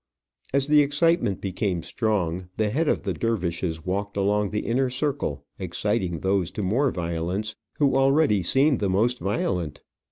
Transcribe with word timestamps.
As 0.51 0.65
the 0.65 0.81
excitement 0.81 1.41
became 1.41 1.83
strong, 1.83 2.47
the 2.57 2.71
head 2.71 2.87
of 2.87 3.03
the 3.03 3.13
dervishes 3.13 3.85
walked 3.85 4.17
along 4.17 4.49
the 4.49 4.61
inner 4.65 4.89
circle, 4.89 5.45
exciting 5.59 6.21
those 6.21 6.49
to 6.57 6.63
more 6.63 6.89
violence 6.89 7.55
who 7.73 7.95
already 7.95 8.41
seemed 8.41 8.79
the 8.79 8.89
most 8.89 9.19
violent. 9.19 9.79